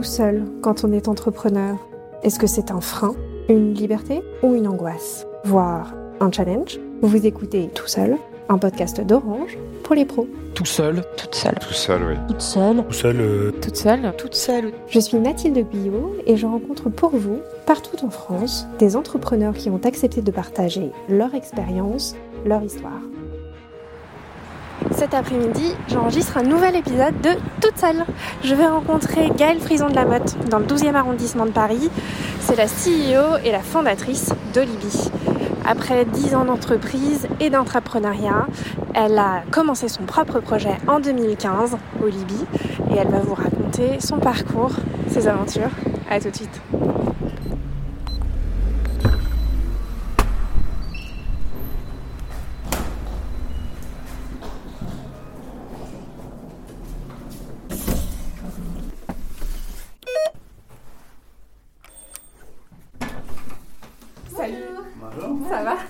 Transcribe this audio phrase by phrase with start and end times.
[0.00, 1.76] tout seul quand on est entrepreneur
[2.22, 3.14] Est-ce que c'est un frein,
[3.50, 6.80] une liberté ou une angoisse Voire un challenge?
[7.02, 8.16] Vous écoutez Tout seul,
[8.48, 10.26] un podcast d'Orange pour les pros.
[10.54, 11.58] Tout seul Toute seule.
[11.60, 12.14] Tout seul, oui.
[12.28, 12.76] Toute seule.
[12.86, 13.16] Tout seul.
[13.20, 14.14] euh, Toute seule.
[14.16, 14.72] Toute seule.
[14.88, 19.68] Je suis Mathilde Guyot et je rencontre pour vous, partout en France, des entrepreneurs qui
[19.68, 23.02] ont accepté de partager leur expérience, leur histoire.
[24.92, 27.30] Cet après-midi, j'enregistre un nouvel épisode de
[27.60, 28.04] Toute seule.
[28.42, 31.90] Je vais rencontrer Gaëlle Frison de la Motte dans le 12e arrondissement de Paris.
[32.40, 35.10] C'est la CEO et la fondatrice d'Olibi.
[35.64, 38.46] Après 10 ans d'entreprise et d'entrepreneuriat,
[38.94, 42.44] elle a commencé son propre projet en 2015, Olibi,
[42.90, 44.72] et elle va vous raconter son parcours,
[45.08, 45.70] ses aventures.
[46.10, 46.60] A tout de suite.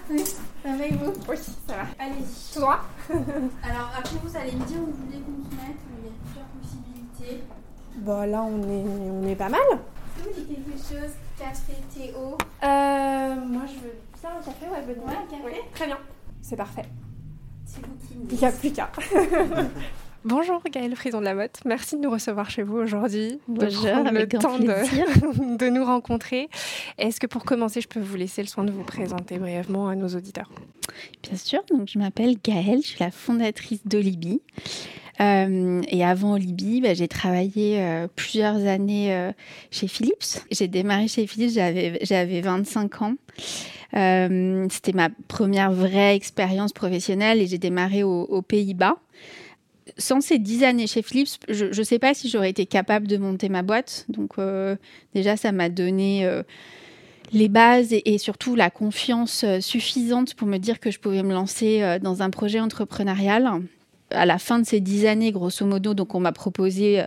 [0.09, 1.83] Ça va Ça va et vous Oui, ça va.
[1.99, 2.55] Allez-y.
[2.55, 2.81] Tout droit
[3.63, 6.13] Alors après vous allez me dire où vous voulez qu'on se mette, il y a
[6.25, 7.45] plusieurs possibilités.
[7.97, 8.85] Bon, là, on est,
[9.25, 9.61] on est pas mal.
[9.71, 14.67] Est-ce que vous dites quelque chose Café, Théo Euh, moi, je veux bien un café,
[14.67, 15.31] ouais, bonne Ouais, idée.
[15.31, 15.43] café.
[15.45, 15.99] Oui, très bien.
[16.43, 16.85] C'est parfait.
[17.67, 18.41] C'est vous qui me Il dites.
[18.41, 18.91] n'y a plus qu'à.
[20.25, 23.91] Bonjour Gaëlle Frison de la Motte, merci de nous recevoir chez vous aujourd'hui, de Bonjour,
[23.91, 26.51] prendre le temps de, nous rencontrer.
[26.99, 29.95] Est-ce que pour commencer, je peux vous laisser le soin de vous présenter brièvement à
[29.95, 30.51] nos auditeurs?
[31.23, 34.43] Bien sûr, donc je m'appelle Gaëlle, je suis la fondatrice d'Olibi.
[35.23, 39.33] Euh, et avant Olibi, bah, j'ai travaillé euh, plusieurs années euh,
[39.71, 40.45] chez Philips.
[40.51, 43.15] J'ai démarré chez Philips, j'avais, j'avais 25 ans.
[43.95, 48.97] Euh, c'était ma première vraie expérience professionnelle et j'ai démarré au- aux Pays-Bas.
[50.01, 53.19] Sans ces dix années chez Philips, je ne sais pas si j'aurais été capable de
[53.19, 54.06] monter ma boîte.
[54.09, 54.77] Donc euh,
[55.15, 56.43] déjà, ça m'a donné euh,
[57.33, 61.34] les bases et, surtout la confiance euh, suffisante pour me dire que je pouvais me
[61.34, 63.61] lancer dans un projet entrepreneurial.
[64.10, 67.04] À la fin de ces dix années, grosso modo, donc on m'a proposé euh,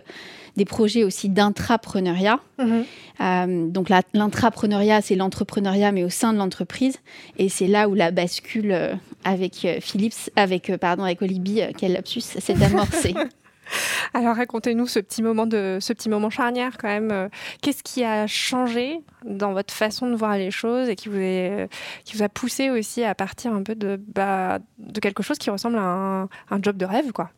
[0.56, 2.40] des projets aussi d'intrapreneuriat.
[2.58, 6.98] Euh, donc l'intrapreneuriat, c'est l'entrepreneuriat, mais au sein de l'entreprise.
[7.38, 8.94] Et c'est là où la bascule euh,
[9.24, 13.14] avec Philips, avec pardon, avec Olibi, quel lapsus, s'est amorcée.
[14.14, 17.10] Alors racontez-nous ce petit moment de ce petit moment charnière quand même.
[17.10, 17.28] Euh,
[17.62, 21.68] Qu'est-ce qui a changé dans votre façon de voir les choses et qui vous,
[22.14, 24.58] vous a poussé aussi à partir un peu de, bah,
[25.00, 27.30] quelque chose qui ressemble à un, job de rêve quoi?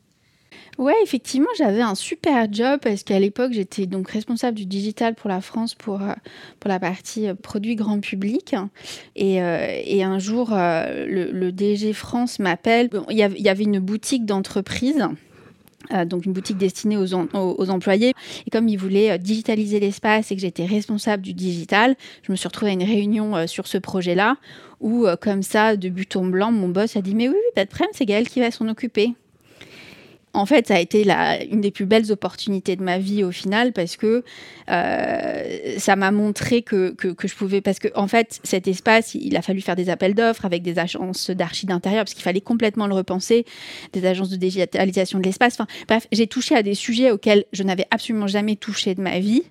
[0.78, 5.30] Ouais, effectivement, j'avais un super job parce qu'à l'époque, j'étais donc responsable du digital pour
[5.30, 6.12] la France pour, euh,
[6.60, 8.54] pour la partie euh, produit grand public.
[9.14, 12.90] Et, euh, un jour, euh, le, DG France m'appelle.
[13.08, 15.02] Il y avait une boutique d'entreprise.
[15.92, 18.12] Euh, donc une boutique destinée aux, aux, employés.
[18.46, 22.36] Et comme il voulait euh, digitaliser l'espace et que j'étais responsable du digital, je me
[22.36, 24.36] suis retrouvée à une réunion euh, sur ce projet-là
[24.80, 27.64] où, comme ça, de but en blanc, mon boss a dit Mais oui, oui, pas
[27.64, 29.14] de problème, c'est Gaël qui va s'en occuper.
[30.36, 31.06] En fait, ça a été
[31.50, 34.22] une des plus belles opportunités de ma vie au final parce que
[34.70, 37.62] euh, ça m'a montré que je pouvais.
[37.62, 40.78] Parce que, en fait, cet espace, il a fallu faire des appels d'offres avec des
[40.78, 43.46] agences d'archi d'intérieur parce qu'il fallait complètement le repenser,
[43.94, 45.54] des agences de digitalisation de l'espace.
[45.54, 49.18] Enfin, bref, j'ai touché à des sujets auxquels je n'avais absolument jamais touché de ma
[49.18, 49.42] vie.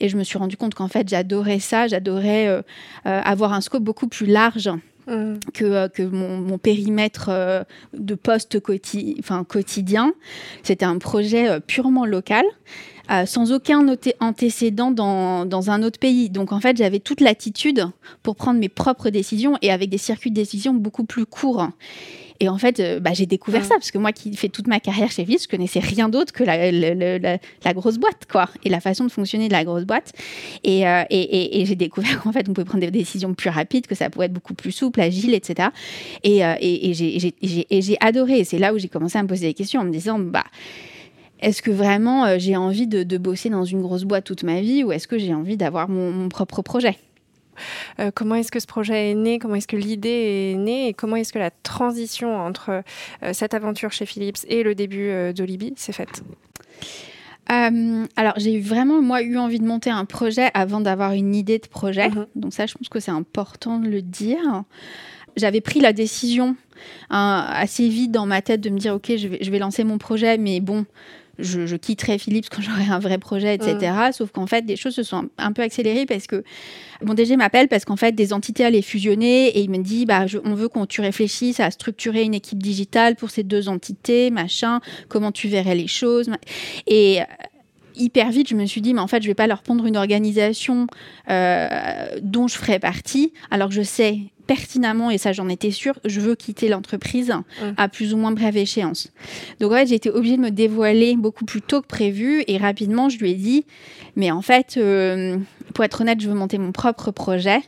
[0.00, 1.86] Et je me suis rendu compte qu'en fait, j'adorais ça.
[1.86, 2.62] J'adorais euh,
[3.06, 4.70] euh, avoir un scope beaucoup plus large
[5.06, 7.62] que, euh, que mon, périmètre euh,
[7.94, 10.12] de poste quotidien.
[10.62, 12.44] C'était un projet euh, purement local.
[13.10, 13.84] euh, sans aucun
[14.20, 16.30] antécédent dans, dans un autre pays.
[16.30, 17.86] Donc en fait, j'avais toute l'attitude
[18.22, 21.68] pour prendre mes propres décisions et avec des circuits de décision beaucoup plus courts.
[22.42, 23.64] Et en fait, euh, bah, j'ai découvert Mm.
[23.64, 26.32] ça parce que moi qui fais toute ma carrière chez Philips, je connaissais rien d'autre
[26.32, 29.52] que la, la- la- la- la grosse boîte, quoi, et la façon de fonctionner de
[29.52, 30.12] la grosse boîte.
[30.64, 33.50] Et, euh, et, et- et j'ai découvert qu'en fait, on pouvait prendre des décisions plus
[33.50, 35.68] rapides, que ça pouvait être beaucoup plus souple, agile, etc.
[36.24, 37.34] Et, euh, et, j'ai-
[37.70, 38.38] et adoré.
[38.38, 40.44] Et c'est là où j'ai commencé à me poser des questions en me disant, bah,
[41.40, 44.60] est-ce que vraiment euh, j'ai envie de, de bosser dans une grosse boîte toute ma
[44.62, 46.96] vie ou est-ce que j'ai envie d'avoir mon, mon propre projet?
[47.98, 50.94] Euh, comment est-ce que ce projet est né Comment est-ce que l'idée est née Et
[50.94, 52.82] comment est-ce que la transition entre
[53.22, 56.22] euh, cette aventure chez Philips et le début euh, d'Olibi s'est faite?
[57.50, 61.58] Euh, alors, j'ai vraiment, moi, eu envie de monter un projet avant d'avoir une idée
[61.58, 62.08] de projet.
[62.08, 62.26] Mhm.
[62.36, 64.64] Donc ça, je pense que c'est important de le dire.
[65.36, 66.56] J'avais pris la décision
[67.08, 69.84] hein, assez vite dans ma tête de me dire, OK, je vais, je vais lancer
[69.84, 70.86] mon projet, mais bon,
[71.42, 73.92] je, je quitterai Philips quand j'aurai un vrai projet, etc.
[74.12, 76.42] Sauf qu'en fait, des choses se sont un, un peu accélérées parce que
[77.04, 80.26] mon DG m'appelle parce qu'en fait, des entités allaient fusionner et il me dit, bah,
[80.26, 84.30] je- on veut qu'on tu réfléchisses à structurer une équipe digitale pour ces deux entités,
[84.30, 86.30] machin, comment tu verrais les choses.
[86.86, 87.24] Et euh,
[87.96, 89.96] hyper vite, je me suis dit, mais en fait, je vais pas leur pondre une
[89.96, 90.86] organisation
[92.22, 94.18] dont je ferai partie, alors que je sais
[94.50, 97.32] pertinemment, et ça j'en étais sûre, je veux quitter l'entreprise
[97.76, 99.12] à plus ou moins brève échéance.
[99.60, 102.58] Donc en fait, j'ai été obligée de me dévoiler beaucoup plus tôt que prévu et
[102.58, 103.64] rapidement, je lui ai dit,
[104.16, 105.36] mais en fait, euh,
[105.72, 107.60] pour être honnête, je veux monter mon propre projet.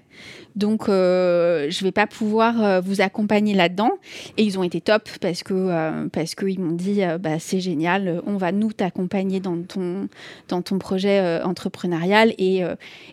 [0.56, 3.92] Donc, euh, je vais pas pouvoir euh, vous accompagner là-dedans.
[4.36, 8.22] Et ils ont été top parce que euh, parce qu'ils m'ont dit bah, c'est génial,
[8.26, 10.08] on va nous t'accompagner dans ton
[10.48, 12.34] dans ton projet entrepreneurial.
[12.38, 12.62] Et,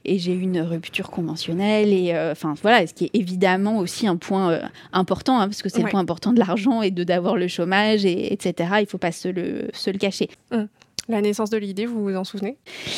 [0.05, 1.93] et j'ai eu une rupture conventionnelle.
[1.93, 4.59] Et enfin voilà, ce qui est évidemment aussi un point
[4.93, 8.05] important hein, parce que c'est le point important de l'argent et de d'avoir le chômage
[8.05, 8.71] et etc.
[8.81, 10.29] Il faut pas se le se le cacher.
[10.51, 10.63] Mmh.
[11.09, 12.57] La naissance de l'idée, vous vous en souvenez?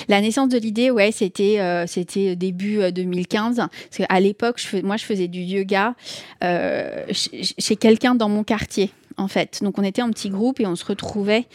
[0.10, 3.60] La naissance de l'idée, ouais, c'était euh, c'était début 2015.
[3.60, 5.96] Euh, parce qu'à l'époque, je moi, je faisais du yoga
[6.44, 8.92] euh, chez quelqu'un dans mon quartier.
[9.18, 11.46] En fait, donc on était en petit groupe et on se retrouvait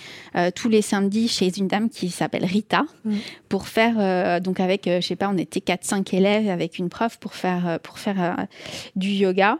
[0.55, 3.17] tous les samedis chez une dame qui s'appelle Rita mmh.
[3.49, 7.17] pour faire donc avec je sais pas on était 4 5 élèves avec une prof
[7.19, 8.47] pour faire pour faire
[8.94, 9.59] du yoga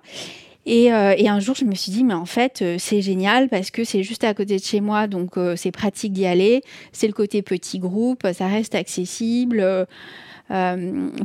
[0.69, 3.71] euh, et, un jour, je me suis dit, mais en fait, euh, c'est génial parce
[3.71, 6.63] que c'est juste à côté de chez moi, donc euh, c'est pratique d'y aller.
[6.93, 9.65] C'est le côté petit groupe, ça reste accessible.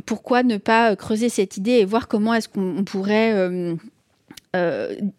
[0.06, 3.34] pourquoi ne pas creuser cette idée et voir comment est-ce qu'on pourrait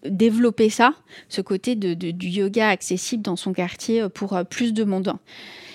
[0.05, 0.93] développer ça,
[1.29, 5.13] ce côté de, du yoga accessible dans son quartier pour plus de monde?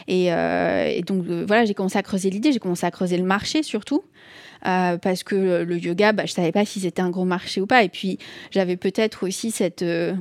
[0.09, 3.63] Et, et donc voilà, j'ai commencé à creuser l'idée, j'ai commencé à creuser le marché
[3.63, 4.03] surtout.
[4.67, 7.67] Euh, parce que le yoga, bah, je savais pas si c'était un gros marché ou
[7.67, 7.85] pas.
[7.85, 8.19] Et puis
[8.51, 10.15] j'avais peut-être aussi cette euh,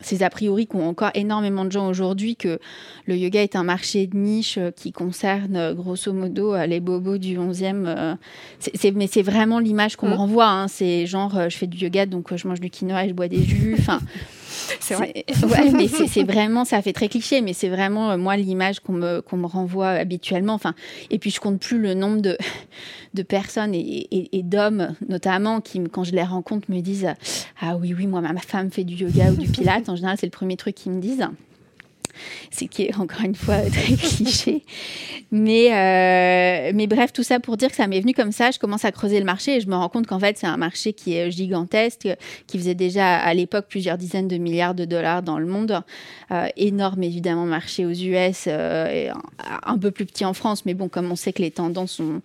[0.00, 2.60] ces a priori qu'ont encore énormément de gens aujourd'hui que
[3.06, 7.36] le yoga est un marché de niche euh, qui concerne grosso modo les bobos du
[7.36, 8.16] 11e.
[8.94, 10.18] mais c'est vraiment l'image qu'on me mm.
[10.18, 10.48] renvoie.
[10.48, 10.68] Hein.
[10.68, 13.42] C'est genre, je fais du yoga, donc je mange du quinoa et je bois des
[13.42, 13.76] jus.
[13.78, 14.00] Enfin,
[14.80, 15.24] c'est vrai.
[15.42, 19.22] Ouais, mais c'est vraiment, ça fait très cliché, mais c'est vraiment moi l'image qu'on me,
[19.32, 20.54] me renvoie habituellement.
[20.54, 20.74] Enfin,
[21.10, 22.36] et puis je compte plus le nombre de,
[23.14, 27.08] de personnes et, d'hommes notamment qui, quand je les rencontre, me disent
[27.60, 29.88] Ah oui, oui, moi, ma femme fait du yoga ou du pilate.
[29.88, 31.26] En général, c'est le premier truc qu'ils me disent
[32.50, 34.62] c'est qui est encore une fois très cliché.
[35.30, 38.50] Mais, euh, mais bref, tout ça pour dire que ça m'est venu comme ça.
[38.50, 40.56] Je commence à creuser le marché et je me rends compte qu'en fait, c'est un
[40.56, 42.08] marché qui est gigantesque,
[42.46, 45.82] qui faisait déjà à l'époque plusieurs dizaines de milliards de dollars dans le monde.
[46.30, 49.10] Euh, énorme, évidemment, marché aux US, euh, et
[49.64, 50.64] un, peu plus petit en France.
[50.64, 52.20] Mais bon, comme on sait que les tendances sont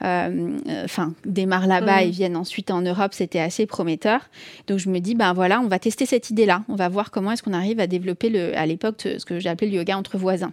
[0.00, 4.20] enfin, démarrent là-bas et viennent ensuite en Europe, c'était assez prometteur.
[4.66, 6.64] Donc je me dis, ben voilà, on va tester cette idée-là.
[6.68, 9.70] On va voir comment est-ce qu'on arrive à développer le, à l'époque ce que appelé
[9.70, 10.52] le yoga entre voisins.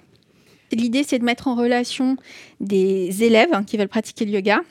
[0.72, 2.18] L'idée, c'est de mettre en relation
[2.60, 4.62] des élèves hein, qui veulent pratiquer le yoga,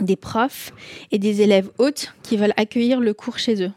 [0.00, 0.72] des profs
[1.10, 3.72] et des élèves hôtes qui veulent accueillir le cours chez eux.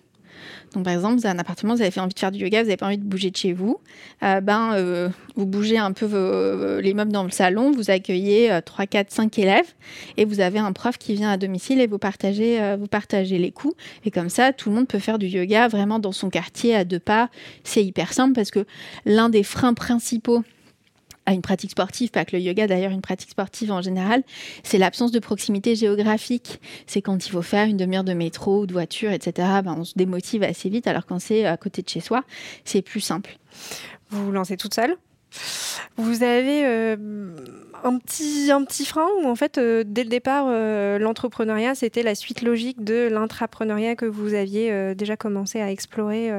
[0.74, 2.62] Donc, par exemple, vous avez un appartement, vous avez fait envie de faire du yoga,
[2.62, 3.80] vous n'avez pas envie de bouger de chez vous.
[4.24, 8.86] Euh, ben, euh, vous bougez un peu les meubles dans le salon, vous accueillez 3,
[8.86, 9.74] 4, 5 élèves
[10.18, 13.38] et vous avez un prof qui vient à domicile et vous partagez, euh, vous partagez
[13.38, 13.74] les coûts.
[14.06, 16.84] Et comme ça, tout le monde peut faire du yoga vraiment dans son quartier à
[16.84, 17.30] deux pas.
[17.64, 18.66] C'est hyper simple parce que
[19.06, 20.44] l'un des freins principaux
[21.28, 24.24] à une pratique sportive, pas que le yoga d'ailleurs, une pratique sportive en général,
[24.64, 26.60] c'est l'absence de proximité géographique.
[26.88, 29.48] C'est quand il faut faire une demi-heure de métro ou de voiture, etc.
[29.64, 32.24] Ben, on se démotive assez vite, alors quand c'est à côté de chez soi,
[32.64, 33.38] c'est plus simple.
[34.10, 34.98] Vous vous lancez toute seule?
[35.98, 36.96] Vous avez euh,
[37.84, 42.02] un, petit, un petit frein où en fait euh, dès le départ euh, l'entrepreneuriat c'était
[42.02, 46.32] la suite logique de l'intrapreneuriat que vous aviez déjà commencé à explorer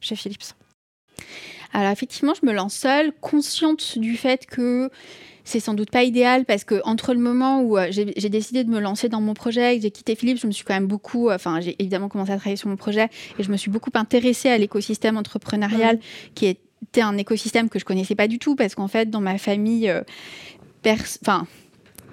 [0.00, 0.54] chez Philips?
[1.76, 4.88] Alors effectivement, je me lance seule, consciente du fait que
[5.44, 8.70] c'est sans doute pas idéal parce que entre le moment où euh, j'ai décidé de
[8.70, 11.28] me lancer dans mon projet, que j'ai quitté Philippe, je me suis quand même beaucoup,
[11.28, 13.90] euh, enfin j'ai évidemment commencé à travailler sur mon projet et je me suis beaucoup
[13.92, 16.00] intéressée à l'écosystème entrepreneurial
[16.34, 19.36] qui était un écosystème que je connaissais pas du tout parce qu'en fait dans ma
[19.36, 20.00] famille, euh,
[21.20, 21.46] enfin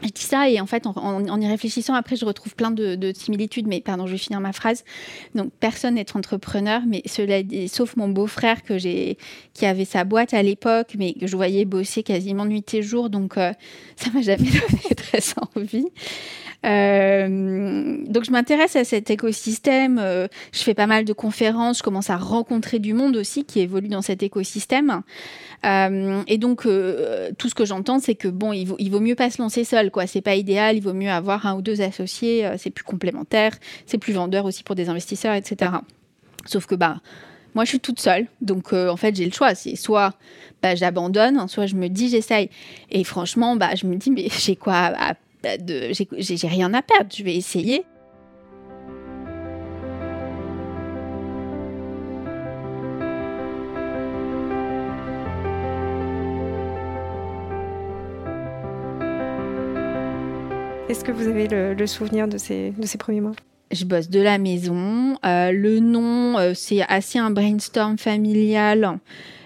[0.03, 3.67] je dis ça et en fait, en, y réfléchissant, après, je retrouve plein de, similitudes.
[3.67, 4.83] Mais pardon, je vais finir ma phrase.
[5.35, 10.95] Donc, personne n'est entrepreneur, mais cela sauf mon beau-frère qui avait sa boîte à l'époque,
[10.97, 13.09] mais que je voyais bosser quasiment nuit et jour.
[13.09, 13.53] Donc, euh,
[13.95, 15.21] ça m'a jamais donné très
[15.55, 15.87] envie.
[16.65, 21.83] Euh, donc je m'intéresse à cet écosystème, euh, je fais pas mal de conférences, je
[21.83, 25.01] commence à rencontrer du monde aussi qui évolue dans cet écosystème.
[25.65, 29.15] Euh, et donc tout ce que j'entends, c'est que bon, il vaut, il vaut mieux
[29.15, 30.07] pas se lancer seul, quoi.
[30.07, 33.53] C'est pas idéal, il vaut mieux avoir un ou deux associés, c'est plus complémentaire,
[33.85, 35.71] c'est plus vendeur aussi pour des investisseurs, etc.
[36.45, 36.97] Sauf que bah
[37.55, 40.13] moi je suis toute seule, donc en fait j'ai le choix, c'est soit
[40.61, 42.49] bah, j'abandonne, soit je me dis j'essaye.
[42.89, 47.09] Et franchement, bah je me dis mais j'ai quoi à bah, j'ai rien à perdre,
[47.13, 47.83] je vais essayer.
[60.89, 63.33] Est-ce que vous avez le, souvenir de ces, de ces premiers mois?
[63.71, 65.17] Je bosse de la maison.
[65.25, 68.99] Euh, le nom, euh, c'est assez un brainstorm familial.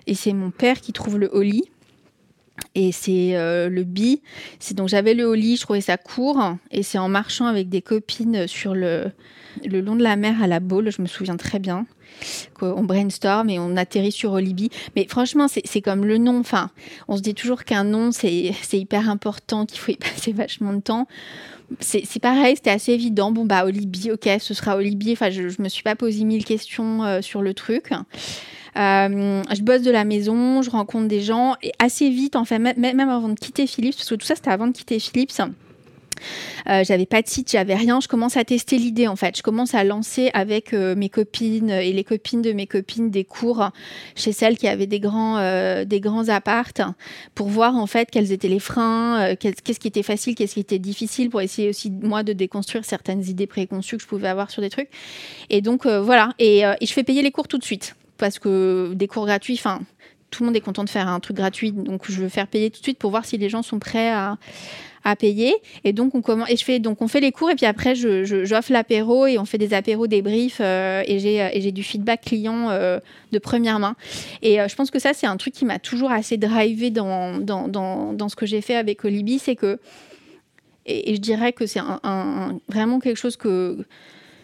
[0.08, 1.64] Et c'est mon père qui trouve le holly.
[2.76, 4.22] Et c'est euh, le bi.
[4.60, 6.56] C'est donc j'avais le holly, je trouvais ça court.
[6.72, 9.12] Et c'est en marchant avec des copines sur le,
[9.66, 11.86] le long de la mer à la Baule, je me souviens très bien.
[12.62, 14.70] On brainstorm et on atterrit sur Olibi.
[14.96, 16.40] Mais franchement, c'est comme le nom.
[16.40, 16.72] Enfin,
[17.08, 20.82] on se dit toujours qu'un nom, c'est hyper important, qu'il faut y passer vachement de
[20.82, 21.08] temps
[21.80, 23.32] c'est pareil, c'était assez évident.
[23.32, 25.12] Bon, bah, Olibi, ok, ce sera Olibi.
[25.12, 27.92] Enfin, je, je me suis pas posé mille questions euh, sur le truc.
[28.78, 32.60] Euh, je bosse de la maison, je rencontre des gens et assez vite, en fait,
[32.60, 35.42] même avant de quitter Philips, parce que tout ça c'était avant de quitter Philips.
[36.70, 38.00] Euh, j'avais pas de site, j'avais rien.
[38.00, 39.38] Je commence à tester l'idée en fait.
[39.38, 43.24] Je commence à lancer avec euh, mes copines et les copines de mes copines des
[43.24, 43.70] cours
[44.16, 46.82] chez celles qui avaient des grands, euh, des grands appartes
[47.36, 50.80] pour voir en fait quels étaient les freins, qu'est-ce qui était facile, qu'est-ce qui était
[50.80, 54.62] difficile pour essayer aussi moi de déconstruire certaines idées préconçues que je pouvais avoir sur
[54.62, 54.90] des trucs.
[55.50, 56.34] Et donc voilà.
[56.40, 59.56] Et, et je fais payer les cours tout de suite parce que des cours gratuits,
[59.56, 59.82] enfin
[60.30, 62.70] tout le monde est content de faire un truc gratuit, donc je veux faire payer
[62.70, 64.38] tout de suite pour voir si les gens sont prêts à,
[65.08, 65.56] à payer.
[65.86, 67.96] Et donc on commence, et je fais donc on fait les cours et puis après
[67.96, 71.82] je j'offre l'apéro et on fait des apéros débriefs euh, et j'ai et j'ai du
[71.82, 73.00] feedback client euh,
[73.32, 73.96] de première main.
[74.42, 77.38] Et euh, je pense que ça c'est un truc qui m'a toujours assez drivé dans
[77.38, 79.80] dans, dans, dans ce que j'ai fait avec Olibi, c'est que
[80.86, 83.86] et, je dirais que c'est un, vraiment quelque chose que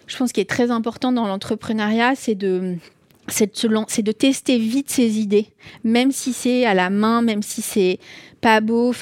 [0.08, 2.75] je pense qui est très important dans l'entrepreneuriat, c'est de
[3.27, 5.48] c'est de, tester vite ses idées,
[5.84, 8.00] même si c'est à la main, même si c'est
[8.42, 8.94] pas beau.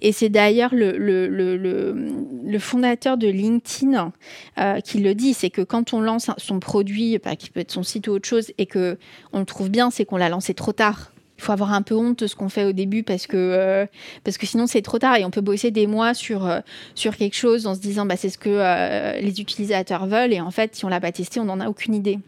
[0.00, 4.12] Et c'est d'ailleurs le, fondateur de LinkedIn
[4.58, 7.72] euh, qui le dit, c'est que quand on lance son produit, pas qui peut être
[7.72, 8.96] son site ou autre chose, et que
[9.32, 11.12] on le trouve bien, c'est qu'on l'a lancé trop tard.
[11.38, 13.86] Il faut avoir un peu honte de ce qu'on fait au début parce que, euh,
[14.24, 16.60] parce que sinon c'est trop tard et on peut bosser des mois sur, euh,
[16.94, 20.50] sur quelque chose en se disant bah, c'est ce que les utilisateurs veulent et en
[20.50, 22.18] fait si on l'a pas testé on n'en a aucune idée.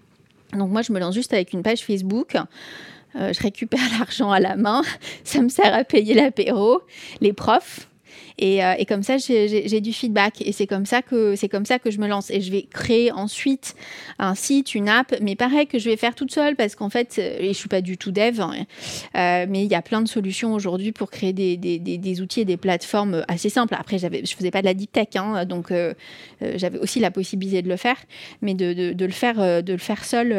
[0.52, 2.36] Donc moi je me lance juste avec une page Facebook.
[3.14, 4.82] Euh, je récupère l'argent à la main,
[5.24, 6.80] ça me sert à payer l'apéro,
[7.20, 7.88] les profs,
[8.40, 10.42] euh, et, comme ça, j'ai du feedback.
[10.42, 12.30] Et c'est comme ça que comme ça que je me lance.
[12.30, 13.74] Et je vais créer ensuite
[14.18, 17.16] un site, une app, mais pareil que je vais faire toute seule parce qu'en fait,
[17.18, 18.52] euh, et je suis pas du tout dev, hein,
[19.16, 22.40] euh, mais il y a plein de solutions aujourd'hui pour créer des, des, des, outils
[22.40, 23.76] et des plateformes assez simples.
[23.78, 25.72] Après, j'avais, je faisais pas de la deep tech, hein, donc
[26.40, 27.96] j'avais aussi la possibilité de le faire,
[28.40, 30.34] mais de, de, de le faire, de le faire seul,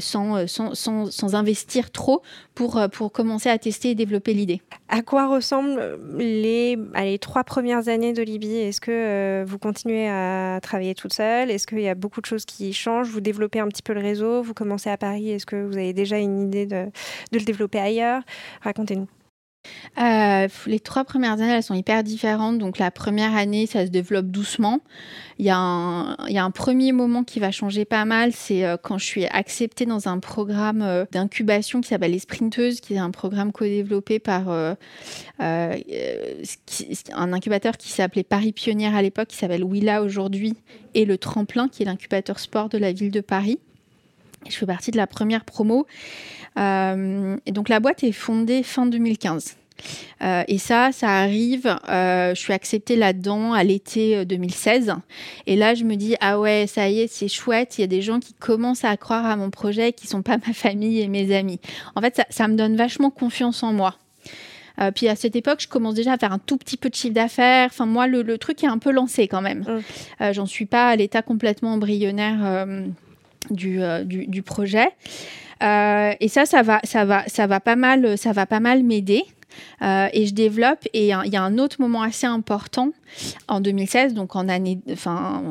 [0.00, 2.22] sans, sans, sans, sans, investir trop
[2.54, 4.60] pour, pour commencer à tester et développer l'idée.
[4.94, 10.06] À quoi ressemblent les, les trois premières années de Libye, est-ce que euh, vous continuez
[10.06, 11.50] à travailler toute seule?
[11.50, 13.08] Est-ce qu'il y a beaucoup de choses qui changent?
[13.08, 14.42] Vous développez un petit peu le réseau?
[14.42, 15.30] Vous commencez à Paris?
[15.30, 16.90] Est-ce que vous avez déjà une idée de,
[17.32, 18.22] de le développer ailleurs?
[18.60, 19.08] Racontez-nous.
[19.98, 22.58] Euh, les trois premières années, elles sont hyper différentes.
[22.58, 24.80] Donc la première année, ça se développe doucement.
[25.38, 29.04] Il y, a un, premier moment qui va changer pas mal, c'est euh, quand je
[29.04, 33.50] suis acceptée dans un programme euh, d'incubation qui s'appelle Les Sprinteuses, qui est un programme
[33.50, 34.76] co-développé par un
[37.32, 40.54] incubateur qui s'appelait Paris Pionnière à l'époque, qui s'appelle Willa aujourd'hui,
[40.94, 43.58] et le Tremplin, qui est l'incubateur sport de la ville de Paris.
[44.48, 45.86] Je fais partie de la première promo.
[46.58, 49.56] Euh, et donc la boîte est fondée fin 2015.
[50.22, 54.94] Euh, et ça, ça arrive, euh, je suis acceptée là-dedans à l'été 2016.
[55.46, 57.88] Et là, je me dis, ah ouais, ça y est, c'est chouette, il y a
[57.88, 61.08] des gens qui commencent à croire à mon projet, qui sont pas ma famille et
[61.08, 61.58] mes amis.
[61.96, 63.96] En fait, ça, ça me donne vachement confiance en moi.
[64.94, 67.14] puis à cette époque, je commence déjà à faire un tout petit peu de chiffre
[67.14, 67.70] d'affaires.
[67.72, 69.64] Enfin, moi, le, le, truc est un peu lancé quand même.
[70.20, 70.32] Mmh.
[70.32, 72.66] J'en suis pas à l'état complètement embryonnaire
[73.50, 74.88] du, du, du, projet.
[75.62, 78.82] Euh, et ça, ça va, ça va, ça va pas mal, ça va pas mal
[78.82, 79.24] m'aider.
[79.82, 80.86] Euh, et je développe.
[80.92, 82.90] Et il y a un autre moment assez important
[83.48, 85.42] en 2016, donc en année, enfin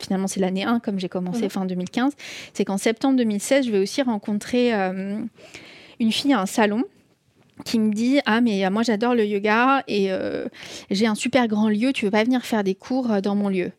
[0.00, 2.12] finalement c'est l'année 1 comme j'ai commencé fin 2015,
[2.52, 5.18] c'est qu'en septembre 2016, je vais aussi rencontrer euh,
[6.00, 6.82] une fille à un salon
[7.64, 10.10] qui me dit ah mais moi j'adore le yoga et
[10.90, 13.72] j'ai un super grand lieu tu veux pas venir faire des cours dans mon lieu?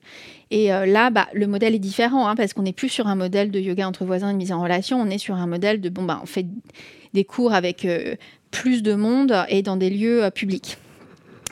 [0.50, 3.16] Et euh, là, bah, le modèle est différent hein, parce qu'on n'est plus sur un
[3.16, 5.00] modèle de yoga entre voisins et de mise en relation.
[5.00, 6.46] On est sur un modèle de bon, bah, on fait
[7.14, 8.16] des cours avec euh,
[8.52, 10.78] plus de monde et dans des lieux euh, publics.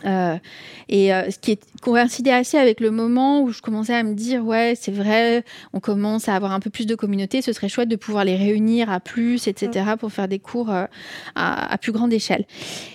[0.05, 0.37] Euh,
[0.87, 4.13] et euh, ce qui est coïncidé assez avec le moment où je commençais à me
[4.13, 5.43] dire ouais c'est vrai
[5.73, 8.35] on commence à avoir un peu plus de communauté ce serait chouette de pouvoir les
[8.35, 9.97] réunir à plus etc mm.
[9.97, 10.85] pour faire des cours euh,
[11.33, 12.45] à, plus grande échelle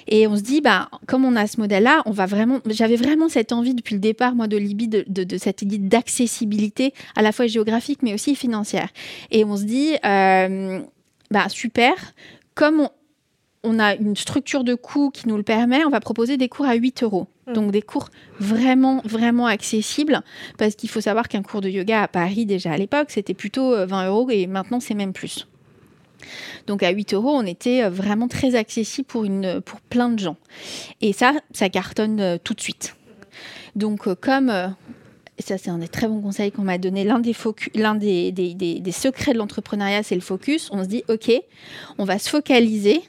[0.07, 2.97] et on se dit bah comme on a ce modèle là on va vraiment j'avais
[2.97, 6.95] vraiment cette envie depuis le départ moi de Libye de, de, de cette idée d'accessibilité
[7.17, 8.91] à la fois géographique mais aussi financière
[9.33, 11.95] et on se dit bah super
[12.55, 12.91] comme on,
[13.63, 16.67] on a une structure de coût qui nous le permet, on va proposer des cours
[16.67, 17.29] à 8 euros.
[17.47, 17.53] Mmh.
[17.53, 20.23] Donc des cours vraiment, vraiment accessibles,
[20.59, 23.75] parce qu'il faut savoir qu'un cours de yoga à Paris, déjà à l'époque, c'était plutôt
[23.87, 25.47] 20 euros et maintenant c'est même plus.
[26.67, 30.37] Donc à 8 euros, on était vraiment très accessible pour, une, pour plein de gens.
[31.01, 32.95] Et ça, ça cartonne tout de suite.
[33.77, 34.75] Donc comme
[35.41, 37.33] ça c'est un des très bons conseils qu'on m'a donné, l'un des,
[38.93, 40.69] secrets de l'entrepreneuriat, c'est le focus.
[40.73, 41.31] On se dit, OK,
[41.99, 43.03] on va se focaliser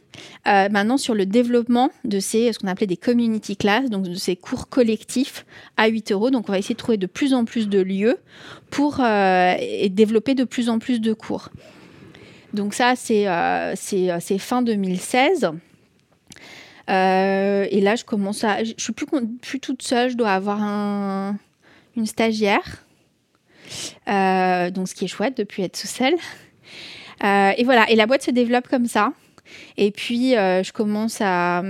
[0.47, 4.13] euh, maintenant sur le développement de ces, ce qu'on appelait des community class, donc de
[4.13, 5.45] ces cours collectifs
[5.77, 6.29] à 8 euros.
[6.29, 8.17] Donc on va essayer de trouver de plus en plus de lieux
[8.69, 11.49] pour euh, et développer de plus en plus de cours.
[12.53, 13.75] Donc ça, c'est, euh,
[14.37, 15.51] fin 2016.
[16.87, 18.63] et là, je commence à...
[18.63, 21.37] Je suis plus toute seule, je dois avoir un
[21.95, 22.83] une stagiaire.
[24.09, 26.15] Euh, donc, ce qui est chouette depuis être sous seule.
[27.23, 29.13] Euh, et voilà, et la boîte se développe comme ça.
[29.77, 31.61] Et puis, euh, je commence à,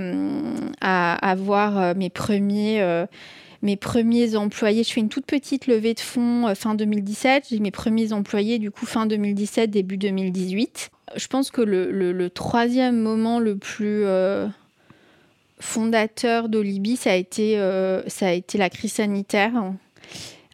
[0.80, 3.04] avoir mes premiers,
[3.62, 4.84] mes premiers employés.
[4.84, 7.48] Je fais une toute petite levée de fonds fin 2017.
[7.50, 10.90] J'ai mes premiers employés, du coup, fin 2017, début 2018.
[11.16, 14.04] Je pense que le, le, troisième moment le plus
[15.60, 17.56] fondateur d'Olibi, ça, a été,
[18.06, 19.91] ça a été la crise sanitaire euh,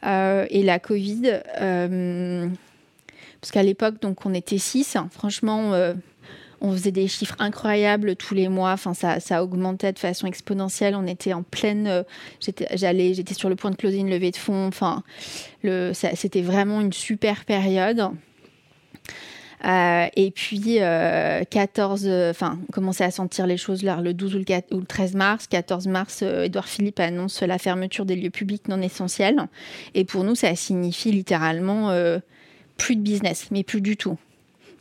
[0.02, 1.40] et la Covid.
[1.60, 2.48] Euh,
[3.40, 4.96] parce qu'à l'époque, donc, on était six.
[5.10, 5.94] Franchement, euh,
[6.60, 8.72] on faisait des chiffres incroyables tous les mois.
[8.72, 10.94] Enfin, ça, ça augmentait de façon exponentielle.
[10.96, 12.04] On était en pleine.
[12.40, 14.66] j'étais, j'allais, j'étais sur le point de closer une levée de fonds.
[14.66, 15.02] Enfin,
[15.62, 18.10] c'était vraiment une super période.
[19.64, 20.78] Euh, et puis,
[21.50, 24.84] 14, euh, euh, enfin, on commençait à sentir les choses là, le 12 ou le,
[24.84, 25.46] 13 mars.
[25.46, 29.48] 14 mars, Edouard Philippe annonce la fermeture des lieux publics non essentiels.
[29.94, 31.92] Et pour nous, ça signifie littéralement
[32.76, 34.16] plus de business, mais plus du tout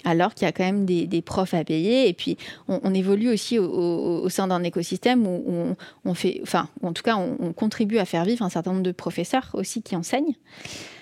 [0.05, 2.07] alors qu'il y a quand même des, profs à payer.
[2.07, 2.38] Et puis,
[2.69, 5.75] on, évolue aussi au, sein d'un écosystème où
[6.06, 8.93] on, fait, enfin, en tout cas, on, contribue à faire vivre un certain nombre de
[8.93, 10.36] professeurs aussi qui enseignent,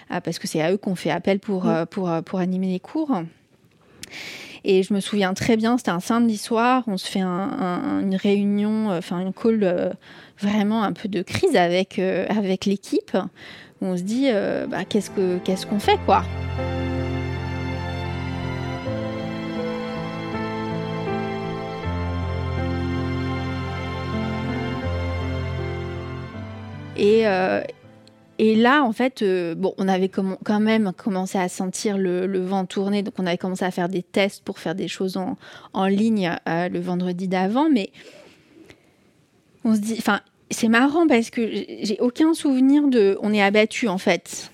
[0.10, 3.12] parce que c'est à eux qu'on fait appel pour, pour, pour animer les cours.
[4.68, 8.90] Et je me souviens très bien, c'était un samedi soir, on se fait une réunion,
[8.90, 9.92] euh, enfin une call euh,
[10.40, 13.16] vraiment un peu de crise avec, euh, avec l'équipe.
[13.82, 14.30] On se dit,
[14.70, 16.24] bah, qu'est-ce qu'on fait quoi?
[28.38, 32.66] Et là, en fait, euh, bon, on avait quand même commencé à sentir le, vent
[32.66, 35.18] tourner, donc on avait commencé à faire des tests pour faire des choses
[35.74, 37.92] en, ligne euh, le vendredi d'avant, mais
[39.64, 40.20] on se dit, enfin,
[40.52, 44.52] c'est marrant parce que j'ai aucun souvenir de, on est abattu en fait.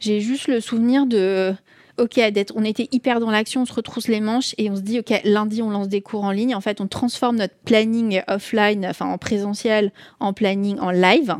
[0.00, 1.54] J'ai juste le souvenir de,
[1.98, 4.80] ok, d'être, on était hyper dans l'action, on se retrousse les manches et on se
[4.80, 6.54] dit, ok, lundi on lance des cours en ligne.
[6.54, 11.36] En fait, on transforme notre planning offline, enfin en présentiel, en planning en live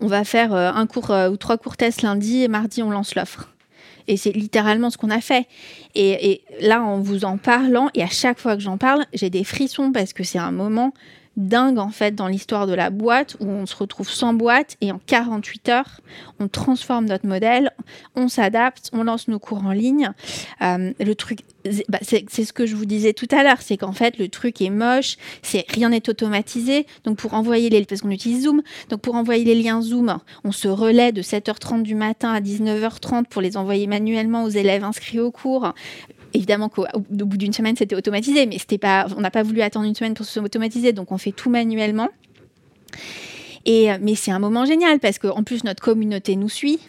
[0.00, 2.90] on va faire euh, un cours euh, ou trois cours tests lundi et mardi on
[2.90, 3.50] lance l'offre.
[4.06, 5.46] Et c'est littéralement ce qu'on a fait.
[5.94, 9.28] Et, et, là, en vous en parlant, et à chaque fois que j'en parle, j'ai
[9.28, 10.94] des frissons parce que c'est un moment
[11.38, 14.92] dingue en fait dans l'histoire de la boîte où on se retrouve sans boîte et
[14.92, 16.00] en 48 heures
[16.40, 17.70] on transforme notre modèle,
[18.14, 20.10] on s'adapte, on lance nos cours en ligne.
[20.62, 21.40] Euh, le truc,
[21.88, 24.60] bah, c'est ce que je vous disais tout à l'heure, c'est qu'en fait le truc
[24.60, 26.86] est moche, c'est rien n'est automatisé.
[27.04, 30.52] Donc pour envoyer les, parce qu'on utilise Zoom, donc pour envoyer les liens Zoom, on
[30.52, 35.20] se relaie de 7h30 du matin à 19h30 pour les envoyer manuellement aux élèves inscrits
[35.20, 35.72] au cours
[36.34, 39.86] évidemment qu'au bout d'une semaine, c'était automatisé, mais c'était pas, on n'a pas voulu attendre
[39.86, 42.08] une semaine pour se automatiser, donc on fait tout manuellement.
[43.64, 46.80] Et, euh, mais c'est un moment génial parce qu'en plus, notre communauté nous suit.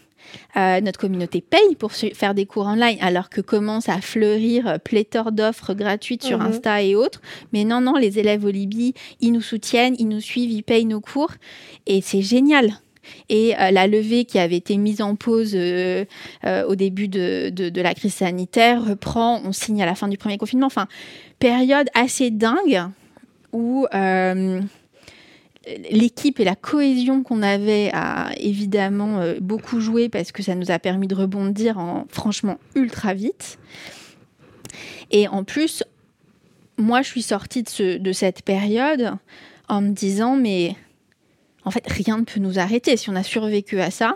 [0.57, 4.77] Euh, notre communauté paye pour faire des cours online, alors que commence à fleurir euh,
[4.77, 6.47] pléthore d'offres gratuites sur mhm.
[6.47, 7.21] Insta et autres.
[7.51, 10.85] Mais non, non, les élèves au Libye, ils nous soutiennent, ils nous suivent, ils payent
[10.85, 11.31] nos cours.
[11.87, 12.73] Et c'est génial.
[13.29, 16.05] Et euh, la levée qui avait été mise en pause euh,
[16.45, 20.37] euh, au début de, la crise sanitaire reprend, on signe à la fin du premier
[20.37, 20.67] confinement.
[20.67, 20.87] Enfin,
[21.39, 22.83] période assez dingue
[23.51, 23.87] où
[25.91, 30.79] l'équipe et la cohésion qu'on avait a évidemment beaucoup joué parce que ça nous a
[30.79, 33.57] permis de rebondir en franchement ultra vite.
[35.11, 35.83] Et en plus,
[36.77, 39.13] moi, je suis sortie de cette période
[39.67, 40.75] en me disant, mais
[41.65, 42.97] en fait, rien ne peut nous arrêter.
[42.97, 44.15] Si on a survécu à ça,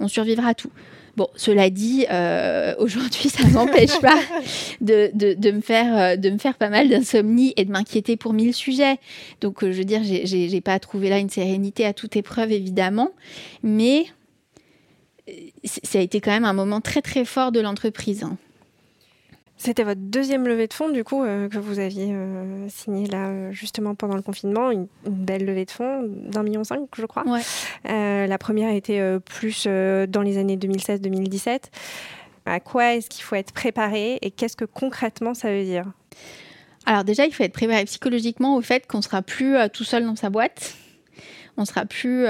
[0.00, 0.70] on survivra à tout.
[1.18, 4.20] Bon, cela dit, euh, aujourd'hui, ça ne m'empêche pas
[4.80, 8.54] de, me faire, euh, de me faire pas mal d'insomnie et de m'inquiéter pour mille
[8.54, 8.98] sujets.
[9.40, 13.10] Donc, euh, je veux dire, j'ai pas trouvé là une sérénité à toute épreuve, évidemment,
[13.64, 14.06] mais
[15.64, 18.22] ça a été quand même un moment très très fort de l'entreprise.
[18.22, 18.38] Hein.
[19.58, 23.26] C'était votre deuxième levée de fonds, du coup, euh, que vous aviez euh, signé là,
[23.26, 27.04] euh, justement pendant le confinement, une, une belle levée de fonds d'un million cinq, je
[27.06, 27.24] crois.
[27.26, 27.40] Ouais.
[27.84, 31.62] La première était plus dans les années 2016-2017.
[32.46, 35.86] À quoi est-ce qu'il faut être préparé et qu'est-ce que concrètement ça veut dire?
[36.86, 40.16] Alors déjà, il faut être préparé psychologiquement au fait qu'on sera plus tout seul dans
[40.16, 40.76] sa boîte.
[41.56, 42.22] On sera plus.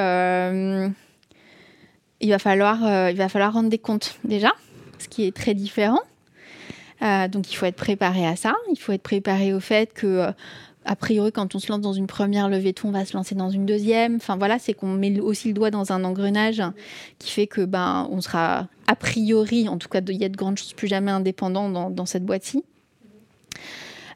[2.20, 4.52] il va falloir, il va falloir rendre des comptes déjà,
[4.98, 6.00] ce qui est très différent.
[7.02, 8.54] Euh, donc il faut être préparé à ça.
[8.70, 10.32] Il faut être préparé au fait que euh,
[10.84, 13.16] a priori, quand on se lance dans une première levée de fonds, on va se
[13.16, 14.16] lancer dans une deuxième.
[14.16, 16.62] Enfin voilà, c'est qu'on met aussi le doigt dans un engrenage
[17.18, 20.36] qui fait que ben on sera a priori, en tout cas, il y a de
[20.36, 22.64] grandes chances plus jamais indépendant dans, cette boîte-ci.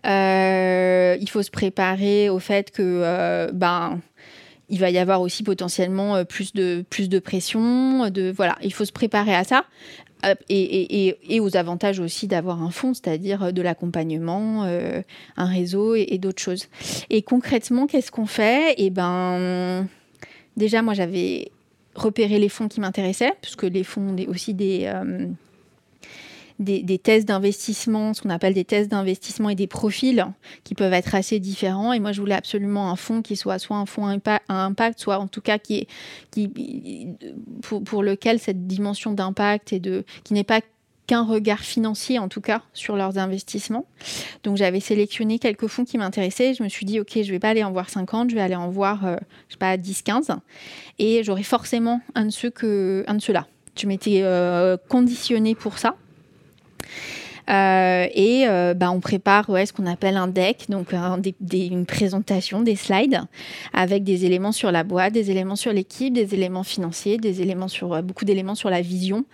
[0.07, 4.01] Euh, il faut se préparer au fait que ben
[4.71, 8.09] il va y avoir aussi potentiellement plus de plus de pression.
[8.09, 9.67] De voilà, il faut se préparer à ça.
[10.49, 15.03] Et, aux avantages aussi d'avoir un fonds, c'est-à-dire euh, de l'accompagnement, euh,
[15.37, 16.69] un réseau et, d'autres choses.
[17.11, 18.75] Et concrètement, qu'est-ce qu'on fait?
[18.79, 19.87] Eh ben,
[20.57, 21.51] déjà, moi, j'avais
[21.95, 25.27] repéré les fonds qui m'intéressaient, puisque les fonds ont aussi des, euh,
[26.63, 30.27] des, des tests d'investissement, ce qu'on appelle des tests d'investissement et des profils
[30.65, 31.93] qui peuvent être assez différents.
[31.93, 34.65] Et moi, je voulais absolument un fonds qui soit soit un fonds à impa- à
[34.65, 35.89] impact, soit en tout cas qui est,
[36.31, 36.49] qui,
[37.63, 40.61] pour, pour lequel cette dimension d'impact et de qui n'est pas
[41.09, 43.87] qu'un regard financier en tout cas sur leurs investissements.
[44.45, 46.55] Donc j'avais sélectionné quelques fonds qui m'intéressaient.
[46.55, 48.55] Je me suis dit ok, je vais pas aller en voir 50, je vais aller
[48.55, 49.17] en voir euh,
[49.49, 50.31] je sais pas 10 15
[50.99, 53.47] et j'aurai forcément un de ceux que un de ceux-là.
[53.77, 55.97] Je m'étais euh, conditionnée pour ça.
[57.51, 60.95] Euh, et euh, bah, on prépare ce qu'on appelle un deck, donc
[61.41, 63.21] des- une présentation, des slides,
[63.73, 67.67] avec des éléments sur la boîte, des éléments sur l'équipe, des éléments financiers, des éléments
[67.67, 69.25] sur euh, beaucoup d'éléments sur la vision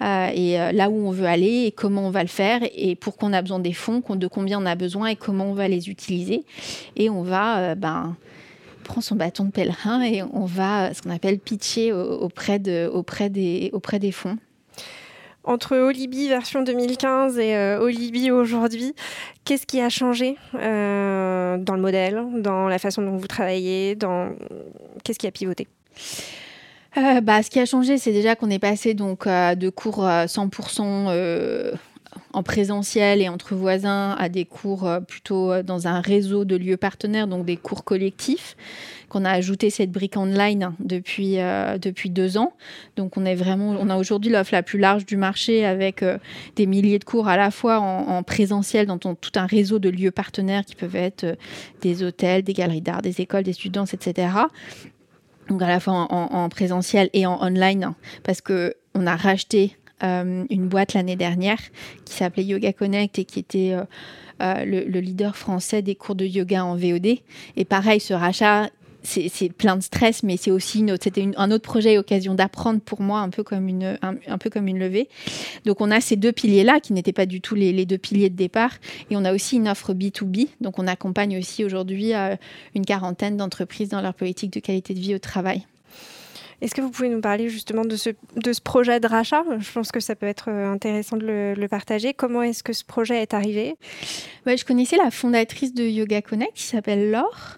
[0.00, 2.94] euh, et euh, là où on veut aller et comment on va le faire et
[2.96, 5.68] pourquoi on a besoin des fonds, de combien on a besoin et comment on va
[5.68, 6.44] les utiliser.
[6.96, 8.16] Et on va euh, ben
[8.84, 12.58] prend son bâton de pèlerin et on va euh, ce qu'on appelle pitcher au- auprès
[12.58, 14.38] de auprès des auprès des fonds.
[15.44, 18.94] Entre Olibi version 2015 et euh, Olibi aujourd'hui,
[19.44, 24.32] qu'est-ce qui a changé euh, dans le modèle, dans la façon dont vous travaillez, dans
[25.02, 25.66] qu'est-ce qui a pivoté?
[26.96, 30.26] Euh, bah, ce qui a changé, c'est déjà qu'on est passé donc de cours euh,
[30.26, 31.72] 100% euh,
[32.32, 36.56] en présentiel et entre voisins à des cours euh, plutôt euh, dans un réseau de
[36.56, 38.56] lieux partenaires, donc des cours collectifs,
[39.08, 42.52] qu'on a ajouté cette brique online depuis euh, depuis deux ans.
[42.96, 46.04] Donc on est vraiment, on a aujourd'hui l'offre la plus large du marché avec
[46.56, 49.88] des milliers de cours à la fois en, en présentiel dans tout un réseau de
[49.88, 51.36] lieux partenaires qui peuvent être
[51.80, 54.28] des hôtels, des galeries d'art, des écoles, des étudiants, etc
[55.48, 59.04] donc à la fois en, en- en présentiel et en online, hein, parce que on
[59.06, 61.60] a racheté euh, une boîte l'année dernière
[62.04, 63.84] qui s'appelait Yoga Connect et qui était euh,
[64.42, 67.18] euh, le, le leader français des cours de yoga en VOD.
[67.56, 68.70] Et pareil, ce rachat,
[69.02, 73.00] c'est plein de stress, mais c'est aussi c'était un autre projet et occasion d'apprendre pour
[73.00, 75.08] moi, un peu comme une, un, peu comme une levée.
[75.64, 78.28] Donc on a ces deux piliers-là qui n'étaient pas du tout les, les deux piliers
[78.28, 78.72] de départ.
[79.10, 80.48] Et on a aussi une offre B2B.
[80.60, 82.12] Donc on accompagne aussi aujourd'hui
[82.74, 85.66] une quarantaine d'entreprises dans leur politique de qualité de vie au travail.
[86.60, 88.10] Est-ce que vous pouvez nous parler justement de ce,
[88.60, 89.44] projet de rachat?
[89.58, 92.12] Je pense que ça peut être euh, intéressant de le, partager.
[92.12, 93.76] Comment est-ce que ce projet est arrivé?
[94.46, 97.56] Je connaissais la fondatrice de Yoga Connect qui s'appelle Laure.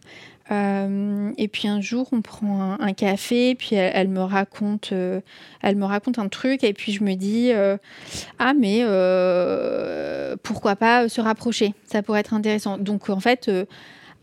[0.51, 5.21] Euh, et puis un jour, on prend un, café, puis elle, me raconte, euh,
[5.63, 7.53] elle me raconte un truc, et puis je me dis
[8.39, 8.85] ah mais
[10.43, 11.75] pourquoi pas se rapprocher?
[11.85, 12.79] Ça pourrait être intéressant.
[12.79, 13.51] Donc en fait.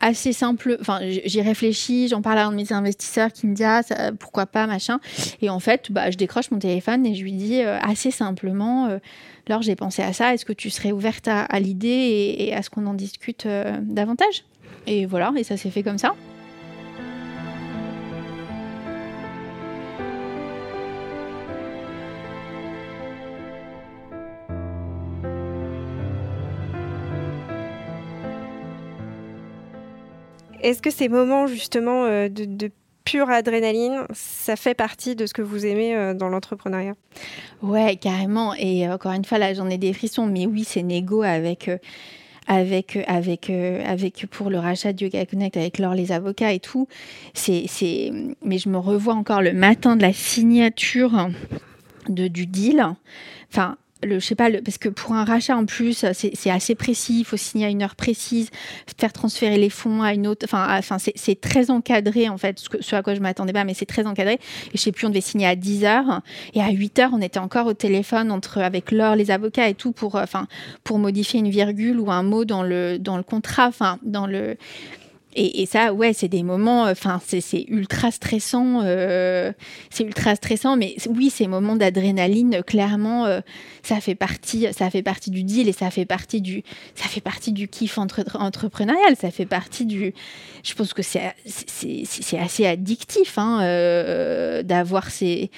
[0.01, 3.63] Assez simple, enfin j'y réfléchis, j'en parle à un de mes investisseurs qui me dit
[3.63, 3.81] ah
[4.19, 4.99] pourquoi pas machin.
[5.41, 8.88] Et en fait bah, je décroche mon téléphone et je lui dis euh, assez simplement
[8.88, 8.99] euh,
[9.47, 12.62] Laure j'ai pensé à ça, est-ce que tu serais ouverte à, l'idée et, et à
[12.62, 14.43] ce qu'on en discute euh, davantage?
[14.88, 16.13] Et voilà, et ça s'est fait comme ça.
[30.69, 32.71] Est-ce que ces moments justement euh, de,
[33.05, 36.93] pure adrénaline, ça fait partie de ce que vous aimez euh, dans l'entrepreneuriat?
[37.63, 38.53] Ouais, carrément.
[38.53, 40.27] Et encore une fois, là, j'en ai des frissons.
[40.27, 41.77] Mais oui, c'est négo avec, euh,
[42.45, 46.88] avec, avec, avec pour le rachat de Yoga Connect, avec Laure, les avocats et tout.
[47.34, 48.12] C'est, c'est...
[48.43, 51.29] Mais je me revois encore le matin de la signature
[52.10, 52.86] de, du deal.
[53.51, 57.19] Enfin, le, je sais pas, parce que pour un rachat en plus, c'est assez précis,
[57.19, 58.49] il faut signer à une heure précise,
[58.99, 63.03] faire transférer les fonds à une autre, enfin, c'est très encadré en fait, ce, à
[63.03, 64.33] quoi je m'attendais pas, mais c'est très encadré.
[64.33, 66.21] Et je sais plus, on devait signer à 10 heures
[66.53, 69.73] et à 8 heures, on était encore au téléphone entre avec l'heure, les avocats et
[69.73, 70.47] tout pour, enfin,
[70.83, 74.57] pour modifier une virgule ou un mot dans le dans le contrat, enfin, dans le
[75.41, 79.54] et, ça, ouais, c'est des moments, euh, enfin, c'est ultra stressant, euh,
[79.89, 83.39] c'est ultra stressant, mais oui, ces moments d'adrénaline, clairement, euh,
[83.82, 87.21] ça fait partie, ça fait partie du deal et ça fait partie du, ça fait
[87.21, 90.13] partie du kiff entre, entrepreneurial, ça fait partie du,
[90.62, 91.34] je pense que c'est
[92.38, 93.60] assez addictif hein,
[94.63, 95.49] d'avoir ces,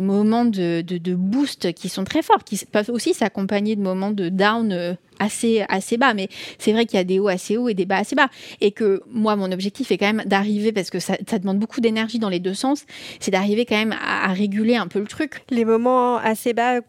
[0.00, 4.96] moments de, boost qui sont très forts, qui peuvent aussi s'accompagner de moments de down
[5.22, 6.14] assez, assez bas.
[6.14, 8.28] Mais c'est vrai qu'il y a des hauts assez hauts et des bas assez bas.
[8.60, 12.18] Et que moi, mon objectif est quand même d'arriver, parce que ça, demande beaucoup d'énergie
[12.18, 12.84] dans les deux sens,
[13.20, 15.44] c'est d'arriver quand même à, réguler un peu le truc.
[15.50, 16.80] Les moments assez bas,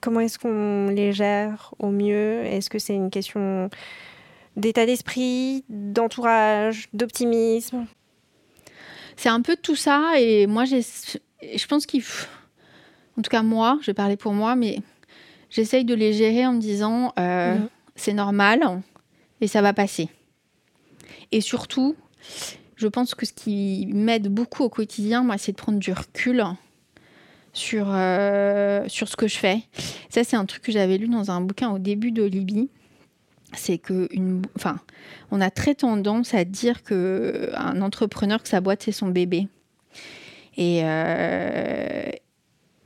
[0.00, 2.44] comment est-ce qu'on les gère au mieux?
[2.44, 3.68] Est-ce que c'est une question
[4.56, 7.86] d'état d'esprit, d'entourage, d'optimisme?
[9.16, 10.12] C'est un peu tout ça.
[10.18, 12.26] Et moi, je pense qu'il faut...
[13.18, 14.78] En tout cas, moi, je vais parler pour moi, mais
[15.50, 17.68] j'essaye de les gérer en me disant euh, mhm.
[17.94, 18.82] C'est normal
[19.40, 20.08] et ça va passer.
[21.30, 21.96] Et surtout,
[22.76, 26.44] je pense que ce qui m'aide beaucoup au quotidien, moi, c'est de prendre du recul
[27.52, 29.62] sur, euh, ce que je fais.
[30.08, 32.68] Ça, c'est un truc que j'avais lu dans un bouquin au début de Libye.
[33.54, 34.78] C'est que, une, enfin,
[35.30, 39.46] on a très tendance à dire que un entrepreneur que sa boîte c'est son bébé.
[40.56, 42.10] Et, euh,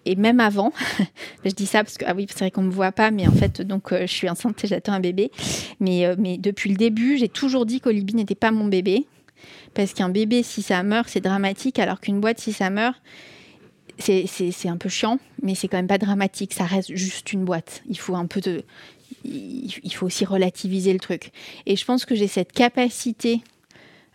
[0.06, 0.72] et même avant,
[1.44, 3.32] je dis ça parce que ah oui, c'est vrai qu'on me voit pas, mais en
[3.32, 5.32] fait, donc euh, je suis enceinte et j'attends un bébé.
[5.80, 9.06] Mais, euh, mais depuis le début, j'ai toujours dit qu'Olibi n'était pas mon bébé.
[9.74, 13.02] Parce qu'un bébé, si ça meurt, c'est dramatique, alors qu'une boîte, si ça meurt,
[13.98, 16.54] c'est un peu chiant, mais c'est quand même pas dramatique.
[16.54, 17.82] Ça reste juste une boîte.
[17.88, 18.40] Il faut un peu.
[19.24, 21.32] Il faut aussi relativiser le truc.
[21.66, 23.40] Et je pense que j'ai cette capacité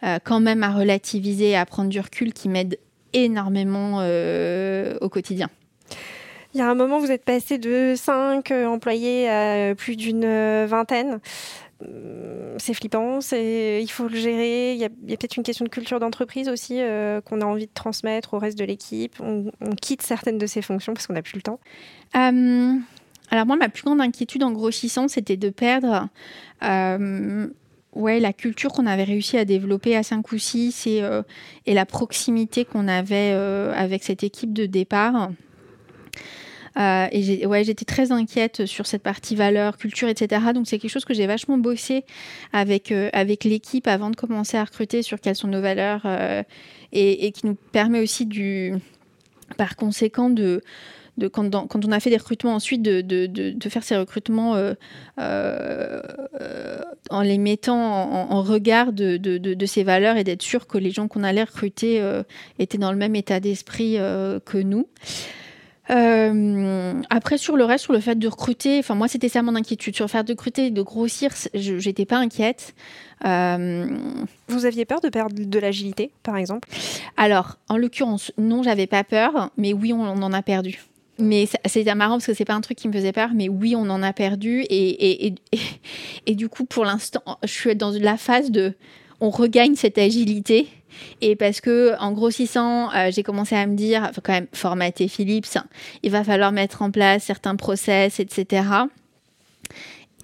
[0.04, 2.80] euh, quand même à relativiser, à prendre du recul qui m'aide
[3.13, 3.97] énormément
[5.01, 5.49] au quotidien.
[6.54, 10.26] Il y a un moment, vous êtes passé de 5 euh, employés à plus d'une
[10.26, 11.20] euh, vingtaine.
[11.82, 14.74] Hum, c'est flippant, il faut le gérer.
[14.74, 17.72] Il y a, peut-être une question de culture d'entreprise aussi euh, qu'on a envie de
[17.74, 19.16] transmettre au reste de l'équipe.
[19.22, 19.50] On,
[19.82, 21.60] quitte certaines de ces fonctions parce qu'on n'a plus le temps.
[22.14, 26.10] alors moi, ma plus grande inquiétude en grossissant, c'était de perdre
[27.94, 31.02] ouais, la culture qu'on avait réussi à développer à 5 ou 6 et,
[31.66, 35.32] et la proximité qu'on avait avec cette équipe de départ.
[36.78, 40.41] Euh, et ouais, j'étais très inquiète sur cette partie valeur, culture, etc.
[40.54, 42.06] Donc c'est quelque chose que j'ai vachement bossé
[42.54, 46.43] avec, euh, avec l'équipe avant de commencer à recruter sur quelles sont nos valeurs euh,
[46.93, 48.74] et, qui nous permet aussi du,
[49.58, 50.62] par conséquent de,
[51.32, 54.56] quand, quand, on a fait des recrutements ensuite, de, de, faire ces recrutements
[57.10, 61.24] en les mettant en, regard de, ces valeurs et d'être sûr que les gens qu'on
[61.24, 62.04] allait recruter
[62.60, 63.97] étaient dans le même état d'esprit
[64.45, 64.88] que nous.
[65.91, 69.56] Euh, après, sur le reste, sur le fait de recruter, enfin, moi, c'était ça mon
[69.56, 69.95] inquiétude.
[69.95, 72.73] Sur le fait de recruter, de grossir, j'étais pas inquiète.
[73.25, 73.88] Euh,
[74.47, 76.69] Vous aviez peur de perdre de l'agilité, par exemple?
[77.17, 80.80] Alors, en l'occurrence, non, j'avais pas peur, mais oui, on, en a perdu.
[81.19, 83.75] Mais c'est marrant parce que c'est pas un truc qui me faisait peur, mais oui,
[83.75, 84.62] on en a perdu.
[84.69, 85.36] Et, et, et,
[86.25, 88.73] et du coup, pour l'instant, je suis dans la phase de
[89.19, 90.67] on regagne cette agilité
[91.21, 95.08] et parce que en grossissant, euh, j'ai commencé à me dire, faut quand même formater
[95.08, 95.58] Philips,
[96.04, 98.63] il va falloir mettre en place certains process, etc.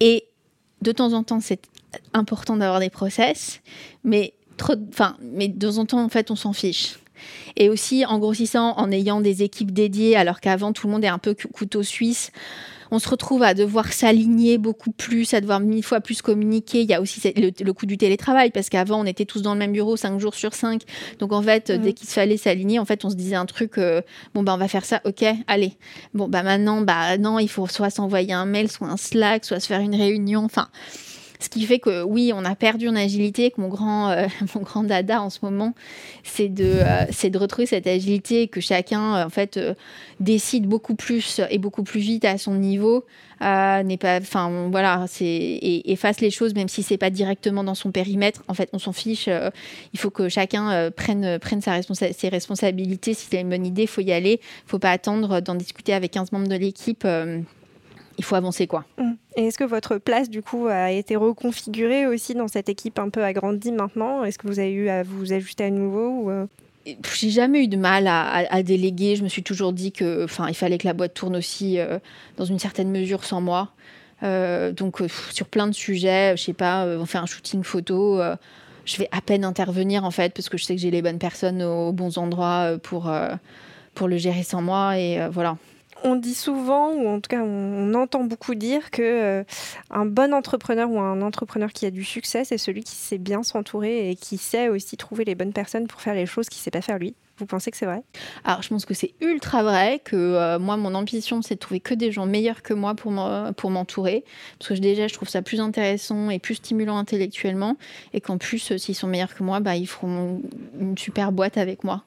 [0.00, 0.24] Et
[0.82, 1.62] de temps en temps, c'est
[2.12, 3.60] important d'avoir des process,
[4.04, 6.98] mais trop, enfin, mais de temps en temps, en fait, on s'en fiche.
[7.56, 11.08] Et aussi en grossissant, en ayant des équipes dédiées, alors qu'avant tout le monde est
[11.08, 12.30] un peu couteau suisse
[12.90, 16.82] on se retrouve à devoir s'aligner beaucoup plus, à devoir mille fois plus communiquer.
[16.82, 19.52] Il y a aussi le, le coût du télétravail, parce qu'avant, on était tous dans
[19.52, 20.82] le même bureau cinq jours sur cinq.
[21.18, 24.02] Donc, en fait, dès qu'il fallait s'aligner, en fait, on se disait un truc, euh,
[24.34, 25.72] bon, bah, on va faire ça, ok, allez.
[26.14, 29.60] Bon, bah, maintenant, bah, non, il faut soit s'envoyer un mail, soit un Slack, soit
[29.60, 30.44] se faire une réunion.
[30.44, 30.68] Enfin,
[31.40, 34.62] ce qui fait que oui, on a perdu en agilité, que mon grand, euh, mon
[34.62, 35.74] grand dada en ce moment,
[36.24, 39.60] c'est de, euh, de retrouver cette agilité, que chacun euh, en fait
[40.20, 43.04] décide beaucoup plus et beaucoup plus vite à son niveau.
[43.40, 47.74] n'est pas, enfin voilà, c'est et, fasse les choses même si c'est pas directement dans
[47.74, 48.42] son périmètre.
[48.48, 49.28] En fait, on s'en fiche.
[49.28, 53.14] il faut que chacun prenne, prenne sa ses responsabilités.
[53.14, 54.40] Si c'est une bonne idée, faut y aller.
[54.66, 57.06] Faut pas attendre d'en discuter avec 15 membres de l'équipe
[58.18, 58.84] il faut avancer quoi.
[58.98, 59.12] Mmh.
[59.36, 63.08] Et est-ce que votre place du coup a été reconfigurée aussi dans cette équipe un
[63.08, 64.24] peu agrandie maintenant?
[64.24, 66.46] Est-ce que vous avez eu à vous ajuster à nouveau ou euh?
[67.16, 69.14] j'ai jamais eu de mal à, déléguer.
[69.14, 71.98] Je me suis toujours dit que, enfin, il fallait que la boîte tourne aussi euh,
[72.38, 73.72] dans une certaine mesure sans moi.
[74.22, 78.22] Euh, donc, sur plein de sujets, je sais pas, on fait un shooting photo,
[78.86, 81.18] je vais à peine intervenir en fait parce que je sais que j'ai les bonnes
[81.18, 83.12] personnes aux, bons endroits pour
[83.94, 85.58] pour le gérer sans moi et voilà.
[86.04, 89.44] On dit souvent, ou en tout cas on, entend beaucoup dire que euh,
[89.90, 93.42] un bon entrepreneur ou un entrepreneur qui a du succès, c'est celui qui sait bien
[93.42, 96.64] s'entourer et qui sait aussi trouver les bonnes personnes pour faire les choses qu'il ne
[96.64, 97.14] sait pas faire lui.
[97.38, 98.02] Vous pensez que c'est vrai?
[98.44, 101.78] Alors, je pense que c'est ultra vrai, que euh, moi, mon ambition, c'est de trouver
[101.78, 104.24] que des gens meilleurs que moi pour m'entourer.
[104.58, 107.76] Parce que déjà, je trouve ça plus intéressant et plus stimulant intellectuellement.
[108.12, 110.40] Et qu'en plus, euh, s'ils sont meilleurs que moi, bah, ils feront
[110.80, 112.02] une super boîte avec moi.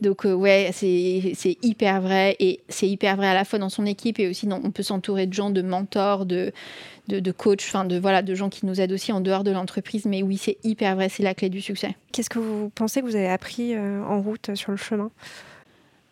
[0.00, 2.36] Donc, euh, ouais, c'est hyper vrai.
[2.40, 5.26] Et c'est hyper vrai à la fois dans son équipe et aussi, on peut s'entourer
[5.26, 6.52] de gens, de mentors, de,
[7.18, 10.04] de, coach, enfin de voilà, de gens qui nous aident aussi en dehors de l'entreprise.
[10.04, 11.96] Mais oui, c'est hyper vrai, c'est la clé du succès.
[12.12, 15.10] Qu'est-ce que vous pensez que vous avez appris euh, en route euh, sur le chemin?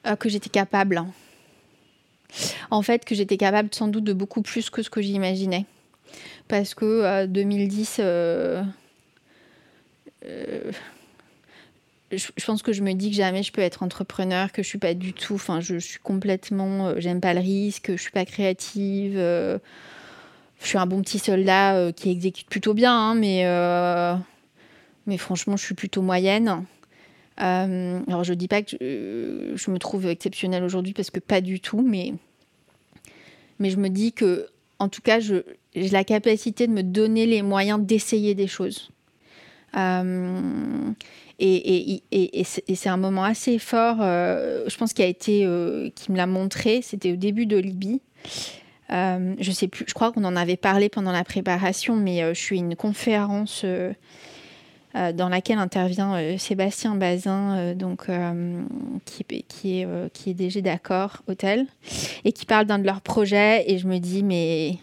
[0.06, 1.02] Euh, Que j'étais capable.
[2.70, 5.64] En fait, que j'étais capable sans doute de beaucoup plus que ce que j'imaginais.
[6.46, 8.00] Parce que 2010,
[12.10, 14.78] je, pense que je me dis que jamais je peux être entrepreneur, que je suis
[14.78, 19.18] pas du tout, enfin, je, suis complètement, j'aime pas le risque, je suis pas créative
[20.60, 24.14] je suis un bon petit soldat euh, qui exécute plutôt bien, hein, mais, euh,
[25.06, 26.64] mais franchement, je suis plutôt moyenne.
[27.40, 31.40] Euh, alors, je ne dis pas que je, me trouve exceptionnelle aujourd'hui parce que pas
[31.40, 32.14] du tout, mais,
[33.60, 34.48] je me dis que,
[34.80, 35.44] en tout cas, j'ai
[35.74, 38.90] la capacité de me donner les moyens d'essayer des choses.
[41.38, 42.02] et,
[42.74, 45.46] c'est un moment assez fort, je pense, a été,
[45.94, 46.82] qui me l'a montré.
[46.82, 48.00] C'était au début de Libye.
[48.90, 52.34] Euh, je sais plus, je crois qu'on en avait parlé pendant la préparation, mais euh,
[52.34, 53.92] je suis une conférence euh,
[55.12, 58.06] dans laquelle intervient Sébastien Bazin, donc,
[59.04, 61.66] qui, est, qui DG d'accord Hôtel,
[62.24, 63.70] et qui parle d'un de leurs projets.
[63.70, 64.78] Et je me dis, mais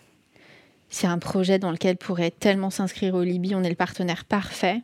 [0.89, 4.82] c'est un projet dans lequel pourrait tellement s'inscrire au Libye, on est le partenaire parfait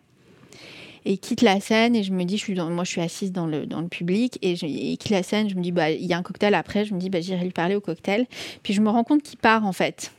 [1.05, 3.81] et quitte la scène et je me dis, moi je suis assise dans le, dans
[3.81, 6.23] le public et, je, quitte la scène, je me dis, bah, il y a un
[6.23, 8.27] cocktail après, je me dis, bah, j'irai lui parler au cocktail.
[8.63, 10.11] Puis je me rends compte qu'il part en fait.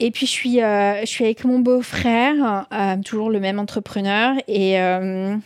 [0.00, 4.36] Et puis je suis, euh, je suis avec mon beau-frère, euh, toujours le même entrepreneur,
[4.46, 5.36] et, euh,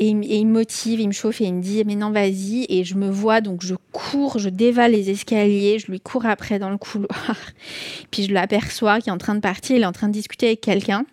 [0.00, 2.66] et, il me motive, il me chauffe et il me dit, mais non, vas-y.
[2.70, 6.58] Et je me vois, donc je cours, je dévale les escaliers, je lui cours après
[6.58, 7.36] dans le couloir.
[8.10, 10.46] puis je l'aperçois qui est en train de partir, il est en train de discuter
[10.46, 11.04] avec quelqu'un.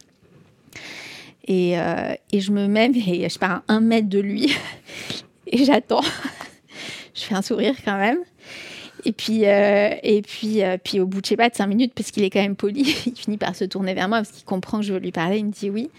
[1.47, 4.55] Et, euh, et, je me mets, mais je pars à un mètre de lui
[5.47, 6.01] et j'attends.
[7.15, 8.19] je fais un sourire quand même.
[9.03, 11.65] Et puis, euh, et puis, euh, puis au bout de, je sais pas, de cinq
[11.65, 14.29] minutes, parce qu'il est quand même poli, il finit par se tourner vers moi parce
[14.29, 15.39] qu'il comprend que je veux lui parler.
[15.39, 15.89] Il me dit oui.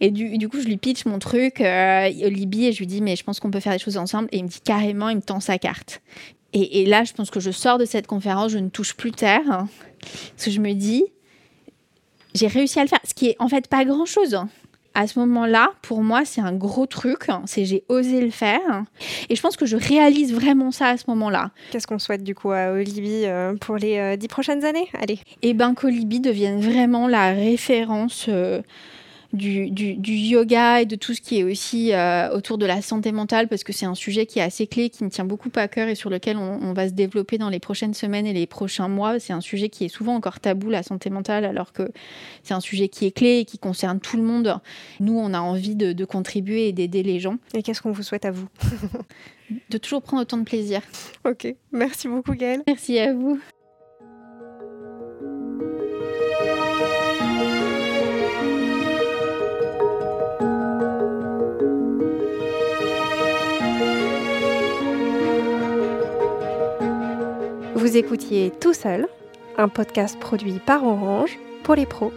[0.00, 3.14] Et du, coup, je lui pitch mon truc au Libye et je lui dis, mais
[3.14, 4.28] je pense qu'on peut faire des choses ensemble.
[4.32, 6.00] Et il me dit carrément, il me tend sa carte.
[6.52, 9.12] Et, et là, je pense que je sors de cette conférence, je ne touche plus
[9.12, 9.42] terre.
[9.48, 9.68] Hein,
[10.00, 11.04] parce que je me dis,
[12.34, 13.00] j'ai réussi à le faire.
[13.04, 14.34] Ce qui est en fait pas grand chose.
[14.34, 14.48] Hein
[14.98, 17.28] à ce moment-là, pour moi, c'est un gros truc.
[17.46, 18.82] C'est j'ai osé le faire.
[19.28, 21.52] Et je pense que je réalise vraiment ça à ce moment-là.
[21.70, 24.88] Qu'est-ce qu'on souhaite du coup à Olibi euh, pour les euh, dix prochaines années?
[25.00, 25.20] Allez.
[25.42, 28.26] Eh bien, qu'Olibi devienne vraiment la référence.
[28.28, 28.60] Euh,
[29.32, 33.12] du, du, yoga et de tout ce qui est aussi euh, autour de la santé
[33.12, 35.68] mentale, parce que c'est un sujet qui est assez clé, qui me tient beaucoup à
[35.68, 38.88] cœur et sur lequel on, va se développer dans les prochaines semaines et les prochains
[38.88, 39.20] mois.
[39.20, 41.90] C'est un sujet qui est souvent encore tabou, la santé mentale, alors que
[42.42, 44.60] c'est un sujet qui est clé et qui concerne tout le monde.
[45.00, 47.36] Nous, on a envie de, de contribuer et d'aider les gens.
[47.54, 48.48] Et qu'est-ce qu'on vous souhaite à vous?
[49.70, 50.82] De toujours prendre autant de plaisir.
[51.24, 52.62] Ok, merci beaucoup Gaëlle.
[52.66, 53.40] Merci à vous.
[67.88, 69.08] Vous écoutiez Tout seul,
[69.56, 72.12] un podcast produit par Orange pour les pros.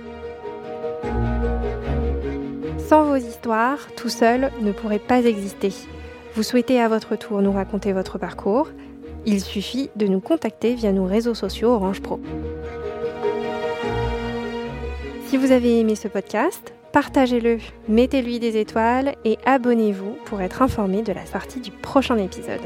[2.78, 5.72] Sans vos histoires, Tout seul ne pourrait pas exister.
[6.36, 8.70] Vous souhaitez à votre tour nous raconter votre parcours
[9.26, 12.20] Il suffit de nous contacter via nos réseaux sociaux Orange Pro.
[15.28, 21.02] Si vous avez aimé ce podcast, partagez-le, mettez-lui des étoiles et abonnez-vous pour être informé
[21.02, 22.60] de la sortie du prochain épisode.